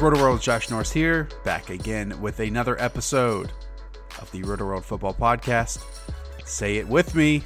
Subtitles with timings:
[0.00, 3.52] Roto World Josh Norris here, back again with another episode
[4.18, 5.82] of the Roto World Football Podcast.
[6.46, 7.44] Say it with me,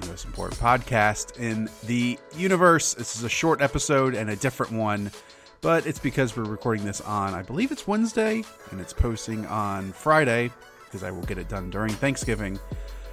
[0.00, 2.92] the most important podcast in the universe.
[2.92, 5.10] This is a short episode and a different one,
[5.62, 9.90] but it's because we're recording this on, I believe it's Wednesday, and it's posting on
[9.92, 10.50] Friday
[10.84, 12.60] because I will get it done during Thanksgiving.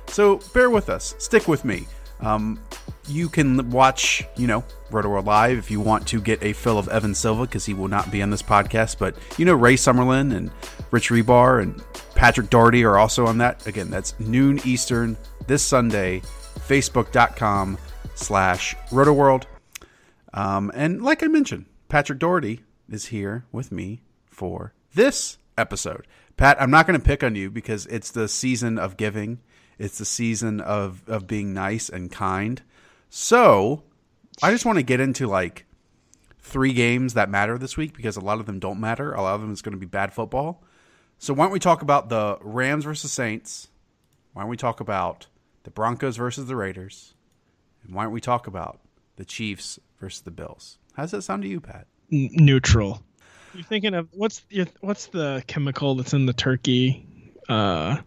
[0.07, 1.87] So bear with us, stick with me.
[2.23, 2.59] Um,
[3.07, 6.79] you can watch, you know, Roto World Live if you want to get a fill
[6.79, 8.97] of Evan Silva because he will not be on this podcast.
[8.97, 10.51] But you know, Ray Summerlin and
[10.91, 11.83] Rich Hribar and
[12.16, 13.67] Patrick Daugherty are also on that.
[13.67, 16.21] Again, that's noon Eastern this Sunday.
[16.67, 17.77] Facebook.com
[18.16, 19.47] slash Roto World.
[20.33, 26.07] Um, and like I mentioned, Patrick Daugherty is here with me for this episode.
[26.38, 29.39] Pat, I'm not going to pick on you because it's the season of giving.
[29.77, 32.61] It's the season of, of being nice and kind.
[33.09, 33.83] So
[34.41, 35.66] I just want to get into like
[36.39, 39.13] three games that matter this week because a lot of them don't matter.
[39.13, 40.63] A lot of them is going to be bad football.
[41.17, 43.69] So why don't we talk about the Rams versus Saints?
[44.34, 45.28] Why don't we talk about
[45.63, 47.13] the Broncos versus the Raiders?
[47.84, 48.81] And why don't we talk about
[49.16, 50.78] the Chiefs versus the Bills?
[50.94, 51.88] How does that sound to you, Pat?
[52.11, 53.01] N- neutral.
[53.53, 57.05] You're thinking of what's your, what's the chemical that's in the turkey?
[57.47, 57.97] Uh,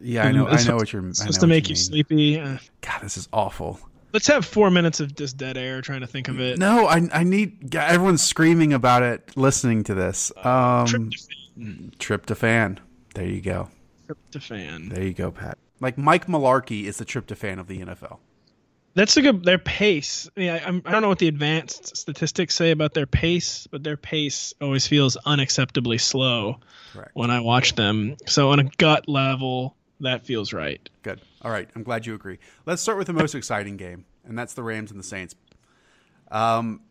[0.00, 0.46] Yeah, I know.
[0.48, 1.12] I know what you're.
[1.14, 1.76] Supposed to make you, mean.
[1.82, 2.40] sleepy.
[2.40, 3.78] Uh, God, this is awful.
[4.12, 6.58] let's have four minutes of just dead air trying to think of it.
[6.58, 9.36] No, I I need everyone's screaming about it.
[9.36, 11.96] Listening to this, um, Tryptophan.
[11.96, 12.78] tryptophan.
[13.14, 13.68] There you go.
[14.08, 14.90] Tryptophan.
[14.90, 15.58] There you go, Pat.
[15.80, 18.18] Like Mike Mularkey is the tryptophan of the NFL.
[18.94, 19.44] That's a good.
[19.44, 20.26] Their pace.
[20.36, 23.82] I, mean, I, I don't know what the advanced statistics say about their pace, but
[23.84, 26.60] their pace always feels unacceptably slow
[26.94, 27.10] Correct.
[27.12, 28.16] when I watch them.
[28.26, 30.88] So on a gut level, that feels right.
[31.02, 31.20] Good.
[31.42, 31.68] All right.
[31.74, 32.38] I'm glad you agree.
[32.64, 35.34] Let's start with the most exciting game, and that's the Rams and the Saints.
[36.30, 36.82] Um,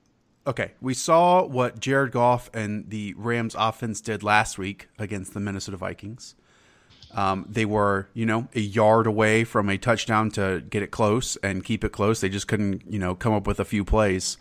[0.47, 0.71] okay.
[0.81, 5.77] We saw what Jared Goff and the Rams offense did last week against the Minnesota
[5.77, 6.35] Vikings.
[7.13, 11.37] Um, they were, you know, a yard away from a touchdown to get it close
[11.37, 12.19] and keep it close.
[12.19, 14.37] They just couldn't, you know, come up with a few plays.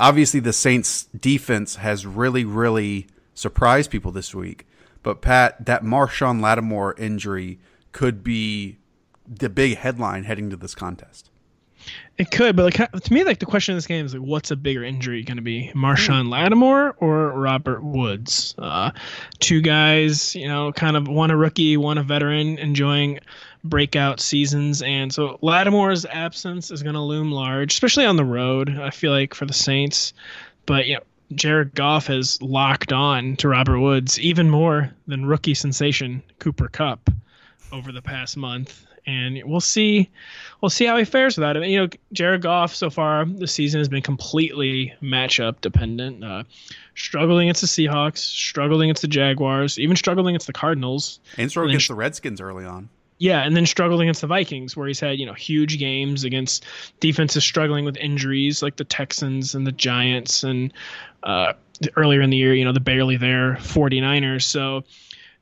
[0.00, 4.66] Obviously, the Saints defense has really, really surprised people this week.
[5.04, 7.60] But Pat, that Marshon Lattimore injury
[7.92, 8.78] could be
[9.28, 11.30] the big headline heading to this contest.
[12.16, 14.50] It could, but like to me, like the question in this game is like, what's
[14.50, 18.54] a bigger injury going to be, Marshon Lattimore or Robert Woods?
[18.56, 18.92] Uh,
[19.40, 23.20] two guys, you know, kind of one a rookie, one a veteran, enjoying
[23.64, 28.70] breakout seasons, and so Lattimore's absence is going to loom large, especially on the road.
[28.70, 30.14] I feel like for the Saints,
[30.64, 31.02] but you know.
[31.32, 37.10] Jared Goff has locked on to Robert Woods even more than rookie sensation Cooper Kupp
[37.72, 40.10] over the past month, and we'll see
[40.60, 41.64] we'll see how he fares without him.
[41.64, 46.22] You know, Jared Goff so far this season has been completely matchup dependent.
[46.22, 46.44] Uh,
[46.94, 51.20] struggling against the Seahawks, struggling against the Jaguars, even struggling against the Cardinals.
[51.36, 52.88] And struggled against the Redskins early on.
[53.24, 56.66] Yeah, and then struggled against the Vikings, where he's had you know huge games against
[57.00, 60.74] defenses struggling with injuries like the Texans and the Giants, and
[61.22, 61.54] uh,
[61.96, 64.42] earlier in the year, you know, the barely there 49ers.
[64.42, 64.84] So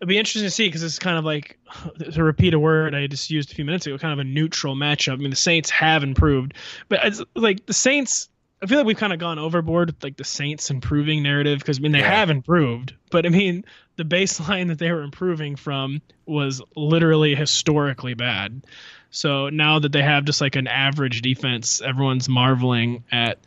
[0.00, 1.58] it'll be interesting to see because it's kind of like
[2.12, 4.76] to repeat a word I just used a few minutes ago, kind of a neutral
[4.76, 5.14] matchup.
[5.14, 6.54] I mean, the Saints have improved,
[6.88, 8.28] but it's like the Saints.
[8.62, 11.78] I feel like we've kind of gone overboard with like the Saints improving narrative because
[11.78, 12.10] I mean they Yeah.
[12.14, 13.64] have improved, but I mean
[13.96, 18.64] the baseline that they were improving from was literally historically bad.
[19.10, 23.38] So now that they have just like an average defense, everyone's marveling at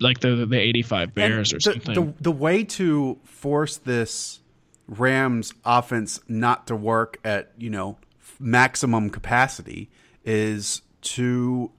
[0.00, 1.94] like the the 85 Bears or And something.
[1.94, 4.40] The, the, the way to force this
[4.86, 7.98] Rams offense not to work at, you know,
[8.38, 9.88] maximum capacity
[10.24, 11.70] is to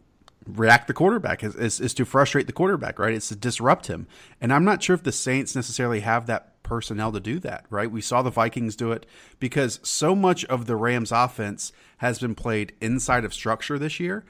[0.56, 3.13] react the quarterback is, is, is to frustrate the quarterback, right?
[3.13, 4.07] It's to disrupt him.
[4.42, 7.92] And I'm not sure if the Saints necessarily have that personnel to do that, right?
[7.92, 9.06] We saw the Vikings do it
[9.40, 14.24] because so much of the Rams offense has been played inside of structure this year.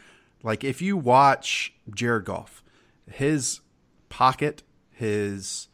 [0.44, 2.63] Like if you watch Jared Goff,
[3.12, 3.62] his
[4.07, 5.68] pocket, his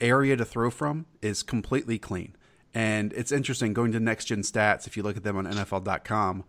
[0.00, 2.36] area to throw from is completely clean.
[2.74, 4.86] And it's interesting going to next gen stats.
[4.86, 6.44] If you look at them on NFL.com,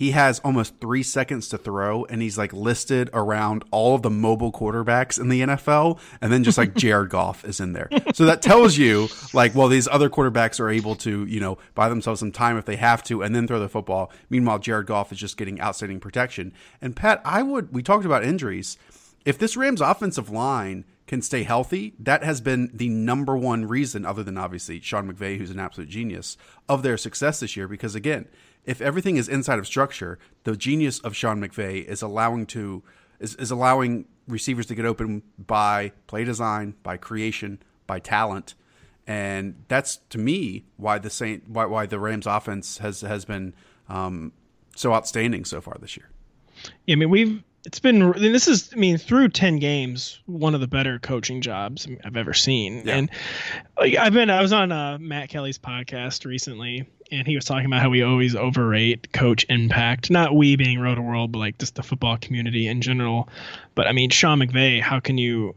[0.00, 4.08] he has almost three seconds to throw, and he's like listed around all of the
[4.08, 7.90] mobile quarterbacks in the NFL, and then just like Jared Goff is in there.
[8.14, 11.90] So that tells you, like, well, these other quarterbacks are able to, you know, buy
[11.90, 14.10] themselves some time if they have to, and then throw the football.
[14.30, 16.54] Meanwhile, Jared Goff is just getting outstanding protection.
[16.80, 18.78] And Pat, I would, we talked about injuries.
[19.26, 24.06] If this Rams offensive line can stay healthy, that has been the number one reason,
[24.06, 26.38] other than obviously Sean McVay, who's an absolute genius,
[26.70, 27.68] of their success this year.
[27.68, 28.28] Because again,
[28.64, 32.82] if everything is inside of structure, the genius of Sean McVay is allowing to
[33.18, 38.54] is, is allowing receivers to get open by play design, by creation, by talent.
[39.06, 43.54] And that's to me why the Saint why, why the Rams offense has has been
[43.88, 44.32] um,
[44.76, 46.10] so outstanding so far this year.
[46.86, 50.60] Yeah, I mean we've it's been this is I mean through 10 games one of
[50.60, 52.82] the better coaching jobs I've ever seen.
[52.84, 52.96] Yeah.
[52.96, 53.10] And
[53.78, 57.66] like I've been I was on uh, Matt Kelly's podcast recently and he was talking
[57.66, 60.10] about how we always overrate coach impact.
[60.10, 63.28] Not we being Roto World, but like just the football community in general.
[63.74, 65.54] But I mean, Sean McVay, how can you,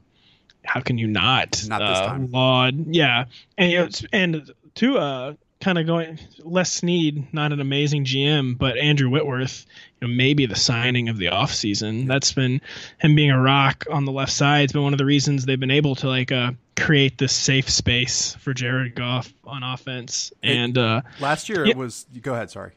[0.64, 2.88] how can you not, not uh, laud?
[2.88, 3.26] Yeah,
[3.58, 8.58] and you know, and to uh, kind of going Les Snead, not an amazing GM,
[8.58, 9.66] but Andrew Whitworth,
[10.00, 12.08] you know, maybe the signing of the offseason.
[12.08, 12.62] That's been
[13.00, 14.66] him being a rock on the left side.
[14.66, 17.70] It's been one of the reasons they've been able to like uh, create this safe
[17.70, 20.34] space for Jared Goff on offense.
[20.44, 22.06] And uh, last year yeah, it was.
[22.22, 22.52] Go ahead.
[22.52, 22.72] Sorry.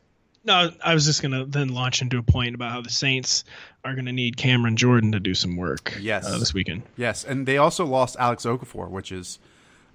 [0.45, 3.43] No, I was just gonna then launch into a point about how the Saints
[3.85, 5.97] are gonna need Cameron Jordan to do some work.
[6.01, 6.83] Yes, uh, this weekend.
[6.97, 9.41] Yes, and they also lost Alex Okafor, which is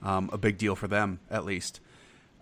[0.03, 1.79] um, a big deal for them at least.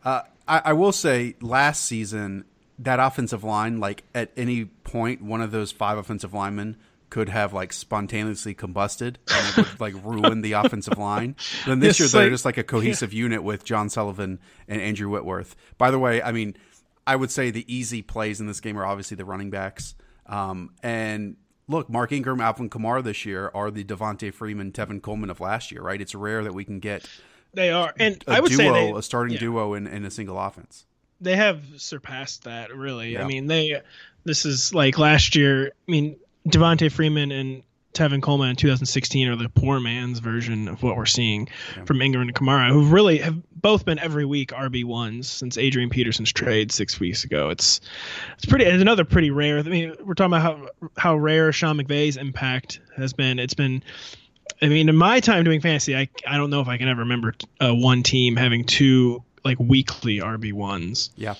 [0.04, 2.46] Uh, I, I will say, last season
[2.80, 6.78] that offensive line, like at any point, one of those five offensive linemen
[7.10, 11.36] could have like spontaneously combusted and would like ruin the offensive line.
[11.66, 13.20] Then this year they're just like a cohesive yeah.
[13.20, 15.56] unit with John Sullivan and Andrew Whitworth.
[15.78, 16.56] By the way, I mean
[17.08, 19.96] I would say the easy plays in this game are obviously the running backs.
[20.28, 21.38] Um, and
[21.68, 25.72] look, Mark Ingram, Alvin Kamara this year are the Devonta Freeman, Tevin Coleman of last
[25.72, 26.00] year, right?
[26.00, 27.10] It's rare that we can get
[27.54, 29.40] they are, and I would duo, say they, a starting yeah.
[29.40, 30.86] duo in, in a single offense.
[31.22, 33.14] They have surpassed that, really.
[33.14, 33.24] Yeah.
[33.24, 33.82] I mean, they.
[34.26, 35.68] This is like last year.
[35.68, 36.18] I mean,
[36.48, 37.64] Devonta Freeman and
[37.94, 41.86] Tevin Coleman in 2016 are the poor man's version of what we're seeing yeah.
[41.86, 45.90] from Ingram and Kamara, who really have both been every week RB ones since Adrian
[45.90, 47.50] Peterson's trade six weeks ago.
[47.50, 47.82] It's
[48.36, 48.66] it's pretty.
[48.66, 49.60] It's another pretty rare.
[49.60, 53.40] I mean, we're talking about how how rare Sean McVay's impact has been.
[53.40, 53.84] It's been
[54.62, 57.02] I mean, in my time doing fantasy, I I don't know if I can ever
[57.02, 61.12] remember uh, one team having two like weekly RB ones.
[61.16, 61.36] Yeah,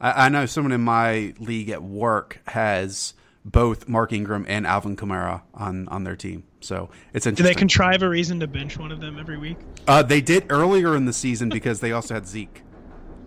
[0.00, 3.14] I, I, know someone in my league at work has
[3.44, 6.44] both Mark Ingram and Alvin Kamara on on their team.
[6.60, 7.34] So it's interesting.
[7.34, 9.56] Do they contrive a reason to bench one of them every week?
[9.86, 12.62] Uh, they did earlier in the season because they also had Zeke.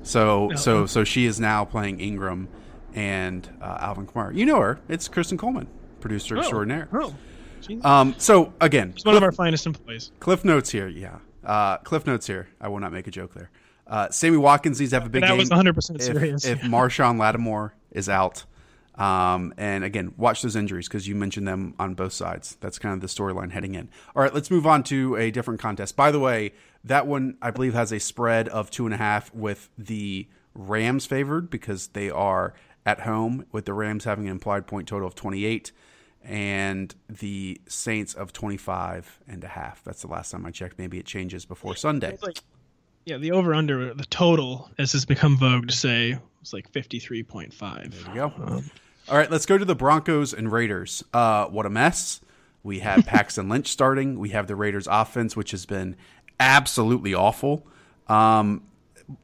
[0.04, 0.56] So no.
[0.56, 2.48] so so she is now playing Ingram
[2.94, 4.36] and uh, Alvin Kamara.
[4.36, 4.80] You know her.
[4.88, 5.68] It's Kristen Coleman,
[6.00, 6.40] producer oh.
[6.40, 6.88] extraordinaire.
[6.94, 7.16] Oh.
[7.84, 10.12] Um, so again, He's one Cliff, of our finest employees.
[10.20, 11.18] Cliff notes here, yeah.
[11.44, 12.48] Uh, Cliff notes here.
[12.62, 13.50] I will not make a joke there.
[13.86, 15.38] Uh, Sammy Watkins needs to have a big that game.
[15.38, 16.46] was 100 percent serious.
[16.46, 18.46] If, if Marshon Lattimore is out,
[18.96, 22.58] um, and again, watch those injuries because you mentioned them on both sides.
[22.62, 23.90] That's kind of the storyline heading in.
[24.16, 25.96] All right, let's move on to a different contest.
[25.96, 26.54] By the way,
[26.84, 31.06] that one I believe has a spread of two and a half with the Rams
[31.06, 32.54] favored because they are
[32.86, 35.72] at home, with the Rams having an implied point total of 28
[36.24, 39.84] and the Saints of 25 and a half.
[39.84, 40.80] That's the last time I checked.
[40.80, 42.18] Maybe it changes before Sunday.
[42.22, 42.40] Like,
[43.06, 47.92] yeah, the over under, the total, as has become vogue to say, was like 53.5.
[47.92, 48.34] There you go.
[48.42, 48.72] Um,
[49.10, 51.04] All right, let's go to the Broncos and Raiders.
[51.14, 52.22] Uh, what a mess.
[52.64, 54.18] We have Paxton Lynch starting.
[54.18, 55.98] We have the Raiders offense, which has been
[56.40, 57.68] absolutely awful.
[58.08, 58.64] Um,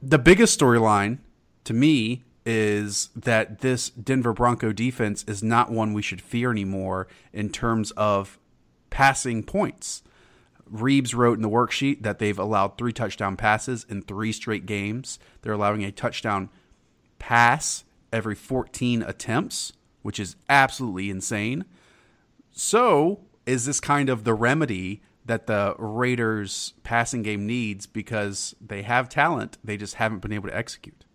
[0.01, 1.19] the biggest storyline
[1.63, 7.07] to me is that this Denver Bronco defense is not one we should fear anymore
[7.31, 8.39] in terms of
[8.89, 10.01] passing points.
[10.65, 15.19] Reeves wrote in the worksheet that they've allowed three touchdown passes in three straight games.
[15.43, 16.49] They're allowing a touchdown
[17.19, 21.65] pass every 14 attempts, which is absolutely insane.
[22.49, 28.81] So, is this kind of the remedy that the Raiders passing game needs because they
[28.81, 31.05] have talent, they just haven't been able to execute?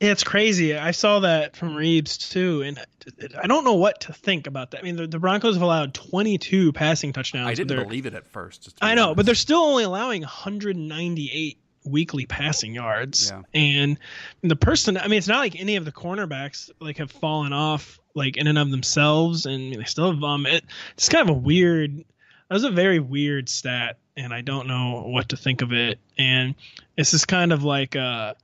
[0.00, 0.76] It's crazy.
[0.76, 2.78] I saw that from Reeves too, and
[3.36, 4.80] I don't know what to think about that.
[4.80, 7.48] I mean, the, the Broncos have allowed 22 passing touchdowns.
[7.48, 8.76] I didn't believe it at first.
[8.80, 9.16] I know, honest.
[9.16, 13.30] but they're still only allowing 198 weekly passing yards.
[13.30, 13.42] Yeah.
[13.54, 13.98] And
[14.42, 17.98] the person, I mean, it's not like any of the cornerbacks like have fallen off
[18.14, 20.46] like in and of themselves, and they still have um.
[20.46, 20.64] It,
[20.94, 21.96] it's kind of a weird.
[21.96, 25.98] That was a very weird stat, and I don't know what to think of it.
[26.16, 26.54] And
[26.96, 28.34] it's just kind of like uh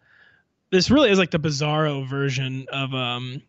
[0.75, 3.41] this really is like the bizarro version of um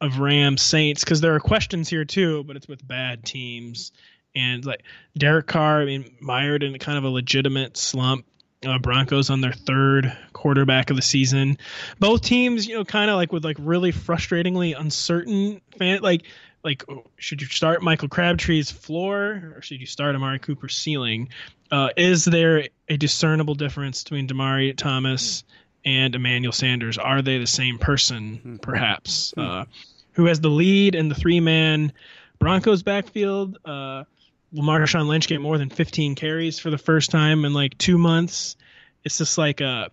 [0.00, 3.90] of Rams Saints because there are questions here too, but it's with bad teams
[4.36, 4.82] and like
[5.16, 5.80] Derek Carr.
[5.80, 8.26] I mean, mired in kind of a legitimate slump.
[8.66, 11.58] Uh, Broncos on their third quarterback of the season.
[12.00, 16.22] Both teams, you know, kind of like with like really frustratingly uncertain fan like
[16.62, 21.28] like oh, should you start Michael Crabtree's floor or should you start Amari Cooper's ceiling?
[21.70, 25.44] Uh, is there a discernible difference between Demaryius Thomas
[25.84, 26.98] and Emmanuel Sanders?
[26.98, 28.56] Are they the same person, hmm.
[28.56, 29.32] perhaps?
[29.36, 29.40] Hmm.
[29.40, 29.64] Uh,
[30.12, 31.92] who has the lead in the three man
[32.38, 33.58] Broncos backfield?
[33.64, 34.04] Uh,
[34.52, 37.98] will Marshawn Lynch get more than 15 carries for the first time in like two
[37.98, 38.56] months?
[39.04, 39.90] It's just like a.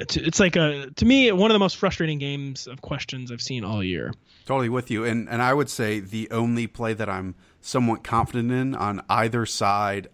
[0.00, 3.64] It's like a to me one of the most frustrating games of questions I've seen
[3.64, 4.14] all year.
[4.46, 8.52] Totally with you, and and I would say the only play that I'm somewhat confident
[8.52, 10.06] in on either side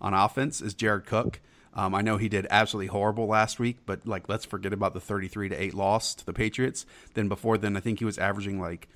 [0.00, 1.40] on offense is Jared Cook.
[1.78, 5.00] Um, I know he did absolutely horrible last week, but like let's forget about the
[5.00, 6.84] 33 to 8 loss to the Patriots.
[7.14, 8.88] Then before then, I think he was averaging like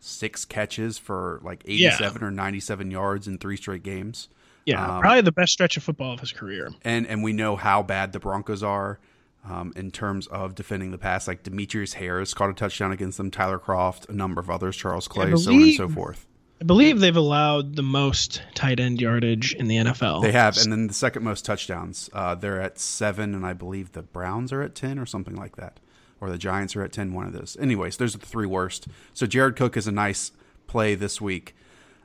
[0.00, 2.26] six catches for like 87 yeah.
[2.26, 4.28] or 97 yards in three straight games.
[4.64, 6.72] Yeah, um, probably the best stretch of football of his career.
[6.82, 8.98] And and we know how bad the Broncos are
[9.48, 11.28] um, in terms of defending the pass.
[11.28, 15.06] Like Demetrius Harris caught a touchdown against them, Tyler Kroft, a number of others, Charles
[15.06, 16.26] Clay, believe, so on and so forth.
[16.60, 20.22] I believe they've allowed the most tight end yardage in the NFL.
[20.22, 22.08] They have, and then the second most touchdowns.
[22.12, 25.56] Uh, they're at seven, and I believe the Browns are at ten or something like
[25.56, 25.78] that,
[26.20, 27.12] or the Giants are at ten.
[27.12, 27.58] One of those.
[27.60, 28.88] Anyways, those are the three worst.
[29.12, 30.32] So Jared Cook is a nice
[30.66, 31.54] play this week.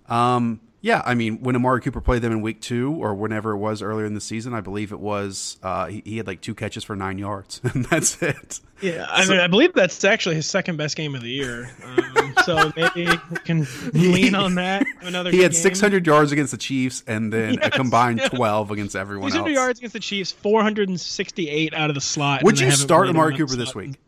[0.10, 3.57] Um, yeah, I mean, when Amari Cooper played them in week two or whenever it
[3.57, 6.55] was earlier in the season, I believe it was, uh, he, he, had like two
[6.55, 8.59] catches for nine yards, and that's it.
[8.81, 11.69] Yeah, I so, mean, I believe that's actually his second best game of the year.
[11.83, 14.83] Um, so maybe we can lean on that.
[15.01, 15.61] Another he had game.
[15.61, 18.29] 600 yards against the Chiefs and then yes, a combined yeah.
[18.29, 19.55] 12 against everyone 600 else.
[19.55, 22.41] yards against the Chiefs, 468 out of the slot.
[22.43, 24.00] Would you start Amari Cooper this week?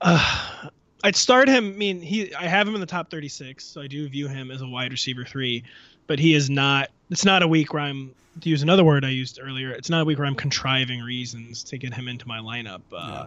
[0.00, 0.68] Uh,
[1.04, 1.66] I'd start him.
[1.66, 4.50] I mean, he I have him in the top 36, so I do view him
[4.50, 5.62] as a wide receiver three,
[6.06, 6.90] but he is not.
[7.10, 9.70] It's not a week where I'm to use another word I used earlier.
[9.70, 12.80] It's not a week where I'm contriving reasons to get him into my lineup.
[12.90, 13.26] Uh,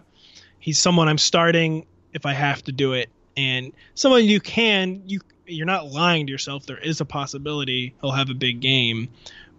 [0.58, 5.20] He's someone I'm starting if I have to do it, and someone you can you
[5.46, 6.66] you're not lying to yourself.
[6.66, 9.08] There is a possibility he'll have a big game,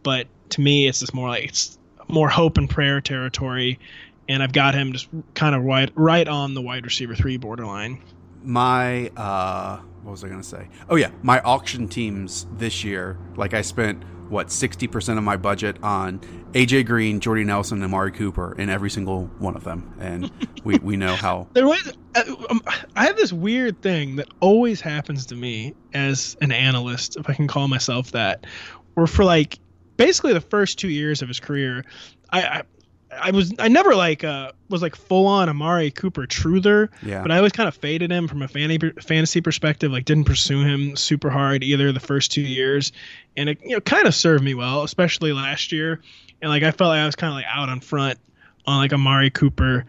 [0.04, 3.80] but to me, it's just more like it's more hope and prayer territory
[4.30, 8.02] and I've got him just kind of right right on the wide receiver three borderline.
[8.42, 10.70] My uh, what was I going to say?
[10.88, 13.18] Oh yeah, my auction teams this year.
[13.36, 16.20] Like I spent what sixty percent of my budget on
[16.54, 20.32] AJ Green, Jordy Nelson, and Amari Cooper in every single one of them, and
[20.64, 21.48] we we know how.
[21.54, 22.62] There was, uh, um,
[22.96, 27.34] I have this weird thing that always happens to me as an analyst, if I
[27.34, 28.46] can call myself that,
[28.94, 29.60] where for like
[29.98, 31.84] basically the first two years of his career,
[32.30, 32.64] I, I
[33.12, 36.90] I was I never like uh was like full on Amari Cooper truther.
[37.02, 37.22] Yeah.
[37.22, 39.92] But I always kind of faded him from a fantasy perspective.
[39.92, 42.92] Like didn't pursue him super hard either the first two years,
[43.36, 46.02] and it you know kind of served me well, especially last year.
[46.42, 48.20] And like I felt like I was kind of like out on front
[48.66, 49.86] on like Amari Cooper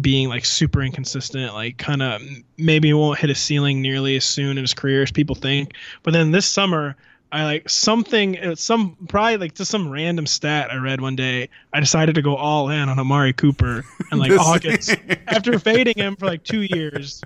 [0.00, 2.22] being like super inconsistent, like kind of
[2.56, 5.74] maybe won't hit a ceiling nearly as soon in his career as people think.
[6.02, 6.96] But then this summer
[7.32, 11.48] I like something, uh, some probably like just some random stat I read one day.
[11.72, 14.94] I decided to go all in on Amari Cooper and like August
[15.26, 17.22] after fading him for like two years.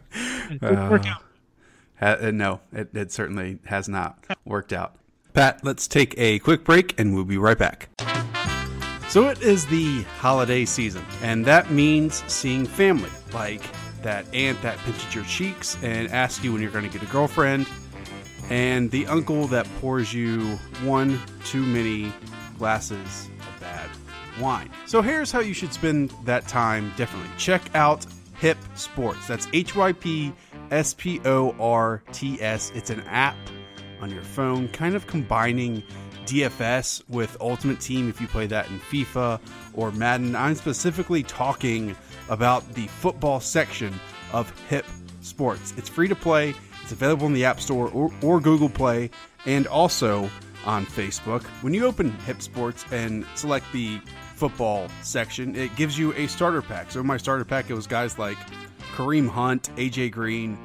[0.48, 1.22] It uh, work out.
[2.00, 4.94] Uh, no, it, it certainly has not worked out.
[5.32, 7.88] Pat, let's take a quick break and we'll be right back.
[9.08, 13.62] So it is the holiday season, and that means seeing family, like
[14.02, 17.10] that aunt that pinches your cheeks and asks you when you're going to get a
[17.10, 17.66] girlfriend
[18.50, 22.12] and the uncle that pours you one too many
[22.58, 23.90] glasses of bad
[24.40, 24.70] wine.
[24.86, 27.30] So here's how you should spend that time differently.
[27.38, 28.06] Check out
[28.38, 29.26] Hip Sports.
[29.26, 30.32] That's H Y P
[30.70, 32.72] S P O R T S.
[32.74, 33.36] It's an app
[34.00, 35.82] on your phone, kind of combining
[36.26, 39.40] DFS with Ultimate Team if you play that in FIFA
[39.74, 40.34] or Madden.
[40.34, 41.96] I'm specifically talking
[42.28, 43.94] about the football section
[44.32, 44.84] of Hip
[45.22, 45.72] Sports.
[45.76, 46.54] It's free to play
[46.86, 49.10] it's available in the App Store or, or Google Play
[49.44, 50.30] and also
[50.64, 51.42] on Facebook.
[51.62, 53.98] When you open HypSports and select the
[54.36, 56.92] football section, it gives you a starter pack.
[56.92, 58.38] So in my starter pack, it was guys like
[58.94, 60.56] Kareem Hunt, AJ Green,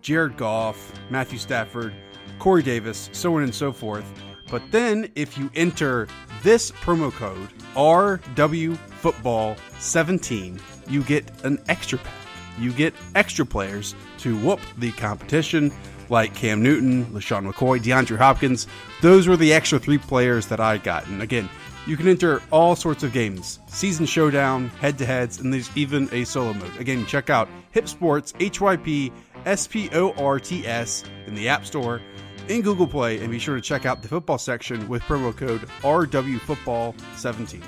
[0.00, 1.92] Jared Goff, Matthew Stafford,
[2.38, 4.10] Corey Davis, so on and so forth.
[4.50, 6.08] But then if you enter
[6.42, 12.25] this promo code RWFootball17, you get an extra pack.
[12.58, 15.72] You get extra players to whoop the competition,
[16.08, 18.66] like Cam Newton, LeSean McCoy, DeAndre Hopkins.
[19.02, 21.06] Those were the extra three players that I got.
[21.06, 21.48] And again,
[21.86, 26.08] you can enter all sorts of games season showdown, head to heads, and there's even
[26.12, 26.76] a solo mode.
[26.78, 29.12] Again, check out HypSports, H Y P
[29.44, 32.00] S P O R T S, in the App Store,
[32.48, 35.62] in Google Play, and be sure to check out the football section with promo code
[35.82, 37.62] RWFootball17.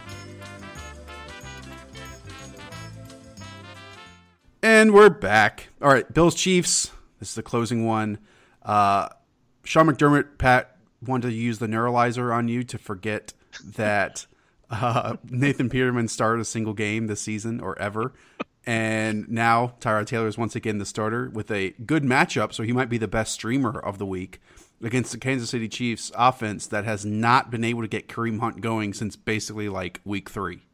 [4.79, 5.71] And we're back.
[5.83, 6.93] All right, Bills Chiefs.
[7.19, 8.21] This is the closing one.
[8.63, 9.09] Uh,
[9.65, 13.33] Sean McDermott, Pat, wanted to use the neuralizer on you to forget
[13.65, 14.29] that
[14.71, 18.13] uh, Nathan Peterman started a single game this season or ever.
[18.67, 22.73] And now Tyrod Taylor is once again the starter with a good matchup, so he
[22.73, 24.41] might be the best streamer of the week
[24.81, 28.61] against the Kansas City Chiefs offense that has not been able to get Kareem Hunt
[28.61, 30.68] going since basically like week three.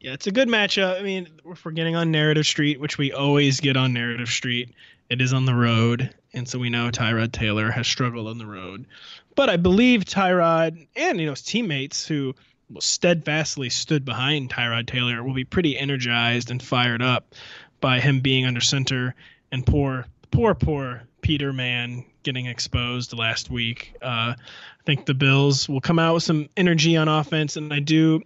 [0.00, 0.98] Yeah, it's a good matchup.
[0.98, 4.74] I mean, if we're getting on Narrative Street, which we always get on Narrative Street,
[5.10, 8.46] it is on the road, and so we know Tyrod Taylor has struggled on the
[8.46, 8.86] road.
[9.34, 12.34] But I believe Tyrod and you know his teammates who
[12.78, 17.34] steadfastly stood behind Tyrod Taylor will be pretty energized and fired up
[17.80, 19.14] by him being under center
[19.50, 23.94] and poor, poor, poor Peter Peterman getting exposed last week.
[24.02, 27.80] Uh, I think the Bills will come out with some energy on offense, and I
[27.80, 28.22] do.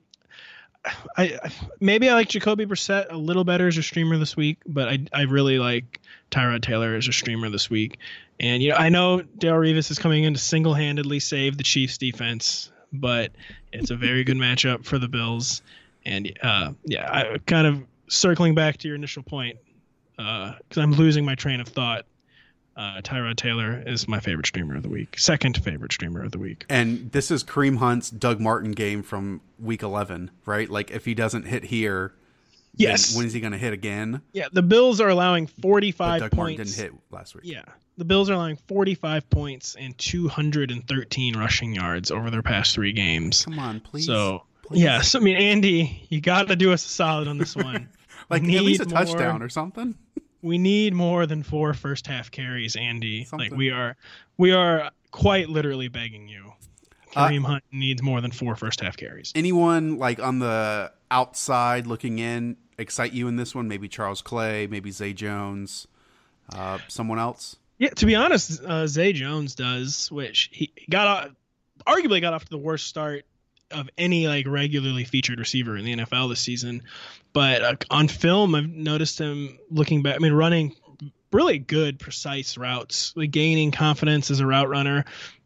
[1.16, 1.38] I
[1.80, 4.98] maybe I like Jacoby Brissett a little better as a streamer this week, but I
[5.12, 7.98] I really like Tyrod Taylor as a streamer this week.
[8.40, 11.62] And you know I know Darrelle Revis is coming in to single handedly save the
[11.62, 13.32] Chiefs defense, but
[13.72, 15.62] it's a very good matchup for the Bills.
[16.04, 19.58] And uh, yeah, I kind of circling back to your initial point
[20.16, 22.06] because uh, I'm losing my train of thought
[22.76, 26.38] uh, Tyrod Taylor is my favorite streamer of the week, second favorite streamer of the
[26.38, 26.64] week.
[26.68, 30.68] And this is Kareem Hunt's Doug Martin game from week 11, right?
[30.68, 32.14] Like if he doesn't hit here,
[32.74, 34.22] yes, when is he going to hit again?
[34.32, 36.36] Yeah, the Bills are allowing 45 Doug points.
[36.36, 37.44] Martin didn't hit last week.
[37.44, 37.64] Yeah,
[37.98, 43.44] the Bills are allowing 45 points and 213 rushing yards over their past three games.
[43.44, 44.06] Come on, please.
[44.06, 45.10] So please.
[45.10, 47.88] so I mean, Andy, you got to do us a solid on this one.
[48.30, 49.94] like at least a more- touchdown or something.
[50.42, 53.24] We need more than four first half carries, Andy.
[53.24, 53.50] Something.
[53.50, 53.96] Like we are,
[54.36, 56.52] we are quite literally begging you.
[57.14, 59.32] Uh, Kareem Hunt needs more than four first half carries.
[59.34, 63.68] Anyone like on the outside looking in excite you in this one?
[63.68, 65.86] Maybe Charles Clay, maybe Zay Jones,
[66.54, 67.56] uh, someone else.
[67.78, 71.30] Yeah, to be honest, uh, Zay Jones does, which he he got off,
[71.86, 73.24] arguably got off to the worst start
[73.72, 76.82] of any like regularly featured receiver in the NFL this season.
[77.32, 80.16] But uh, on film, I've noticed him looking back.
[80.16, 80.74] I mean, running
[81.32, 85.04] really good, precise routes, like gaining confidence as a route runner.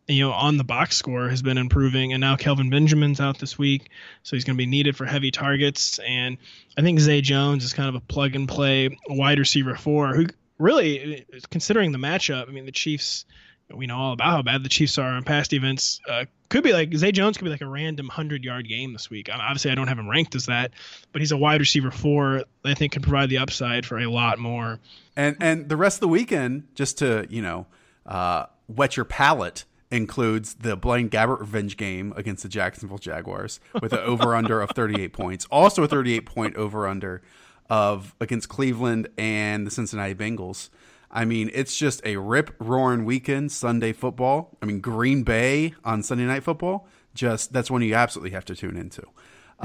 [0.09, 3.59] You know, on the box score has been improving, and now Kelvin Benjamin's out this
[3.59, 3.91] week,
[4.23, 5.99] so he's going to be needed for heavy targets.
[5.99, 6.39] And
[6.79, 10.27] I think Zay Jones is kind of a plug and play wide receiver four who
[10.59, 13.25] really, considering the matchup, I mean, the Chiefs,
[13.75, 16.01] we know all about how bad the Chiefs are on past events.
[16.09, 19.11] Uh, could be like Zay Jones could be like a random hundred yard game this
[19.11, 19.29] week.
[19.29, 20.73] I- Obviously, I don't have him ranked as that,
[21.13, 22.45] but he's a wide receiver four.
[22.65, 24.79] I think can provide the upside for a lot more.
[25.17, 27.67] And and the rest of the weekend, just to you know,
[28.07, 33.93] uh, wet your palate, includes the Blaine Gabbert revenge game against the Jacksonville Jaguars with
[33.93, 35.47] an over under of 38 points.
[35.51, 37.23] Also a 38 point over under
[37.69, 40.71] of against Cleveland and the Cincinnati Bengals.
[41.11, 44.57] I mean, it's just a rip roaring weekend Sunday football.
[44.61, 46.89] I mean, Green Bay on Sunday night football.
[47.15, 49.03] Just that's one you absolutely have to tune into.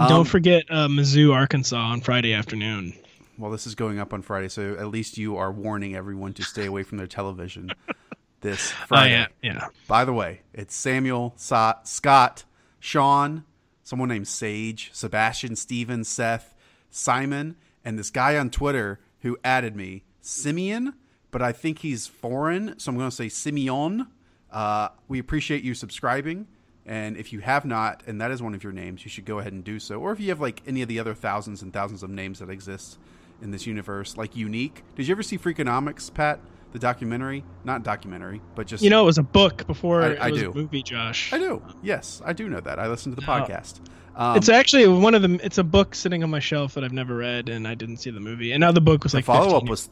[0.07, 2.93] don't forget uh, Mizzou, Arkansas on Friday afternoon.
[3.37, 6.43] Well, this is going up on Friday, so at least you are warning everyone to
[6.43, 7.71] stay away from their television
[8.41, 9.11] this Oh Friday.
[9.13, 9.67] yeah, yeah.
[9.87, 12.43] By the way, it's Samuel, Sa- Scott,
[12.79, 13.43] Sean,
[13.83, 16.53] someone named Sage, Sebastian, Steven, Seth,
[16.91, 20.93] Simon, and this guy on Twitter who added me, Simeon,
[21.31, 24.07] but I think he's foreign, so I'm going to say Simeon.
[24.51, 26.47] Uh, we appreciate you subscribing.
[26.85, 29.39] And if you have not, and that is one of your names, you should go
[29.39, 29.99] ahead and do so.
[30.01, 32.49] Or if you have like any of the other thousands and thousands of names that
[32.49, 32.97] exist
[33.41, 34.83] in this universe, like Unique.
[34.95, 36.39] Did you ever see Freakonomics, Pat?
[36.73, 37.43] The documentary?
[37.65, 40.41] Not documentary, but just You know, it was a book before I- it I was
[40.41, 40.51] do.
[40.51, 40.81] a movie.
[40.83, 41.31] Josh.
[41.33, 41.61] I do.
[41.83, 42.79] Yes, I do know that.
[42.79, 43.33] I listened to the No.
[43.45, 43.79] podcast.
[44.15, 45.39] Um, It's actually one of them.
[45.43, 48.09] It's a book sitting on my shelf that I've never read, and I didn't see
[48.09, 48.51] the movie.
[48.53, 49.89] And now the book was the like follow up was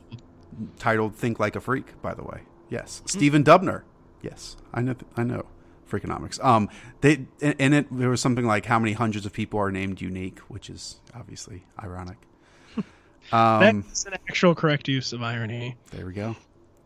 [0.77, 3.83] titled "Think Like a Freak." By the way, yes, Stephen Dubner.
[4.21, 4.95] Yes, I know.
[5.15, 5.45] I know.
[5.89, 6.43] Freakonomics.
[6.43, 6.69] Um,
[7.01, 10.01] they in, in it there was something like how many hundreds of people are named
[10.01, 12.17] unique, which is obviously ironic.
[13.31, 15.75] Um, That's an actual correct use of irony.
[15.91, 16.35] there we go.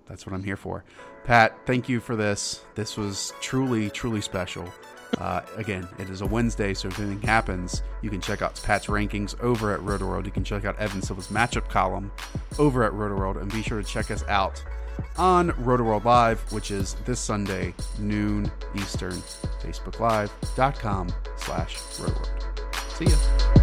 [0.08, 0.84] That's what I'm here for.
[1.23, 2.62] Pat, thank you for this.
[2.76, 4.67] This was truly, truly special.
[5.17, 8.88] Uh, again, it is a Wednesday, so if anything happens, you can check out Pat's
[8.88, 10.26] rankings over at RotoWorld.
[10.26, 12.12] You can check out Evan Silva's matchup column
[12.60, 14.63] over at RotoWorld, and be sure to check us out
[15.17, 19.13] on RotoWorld Live, which is this Sunday, noon Eastern,
[19.62, 22.97] Facebook facebooklive.com slash RotoWorld.
[22.97, 23.62] See ya.